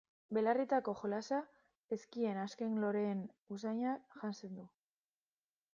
[0.35, 1.41] Belarrietako jolasa
[1.97, 3.23] ezkien azken loreen
[3.59, 4.69] usainak janzten du.